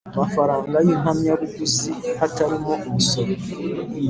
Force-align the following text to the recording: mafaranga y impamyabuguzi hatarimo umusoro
mafaranga 0.19 0.75
y 0.85 0.89
impamyabuguzi 0.95 1.91
hatarimo 2.19 2.73
umusoro 2.87 3.33